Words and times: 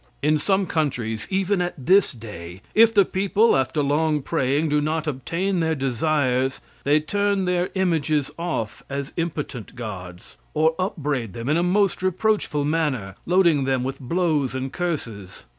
In 0.23 0.39
some 0.39 0.65
countries, 0.65 1.27
even 1.29 1.61
at 1.61 1.75
this 1.77 2.11
day, 2.11 2.63
if 2.73 2.91
the 2.91 3.05
people 3.05 3.55
after 3.55 3.83
long 3.83 4.23
praying 4.23 4.69
do 4.69 4.81
not 4.81 5.05
obtain 5.05 5.59
their 5.59 5.75
desires, 5.75 6.59
they 6.83 6.99
turn 6.99 7.45
their 7.45 7.69
images 7.75 8.31
off 8.39 8.81
as 8.89 9.13
impotent 9.15 9.75
gods, 9.75 10.37
or 10.55 10.73
upbraid 10.79 11.33
them 11.33 11.47
in 11.49 11.55
a 11.57 11.61
most 11.61 12.01
reproachful 12.01 12.65
manner, 12.65 13.13
loading 13.27 13.65
them 13.65 13.83
with 13.83 13.99
blows 13.99 14.55
and 14.55 14.73
curses. 14.73 15.43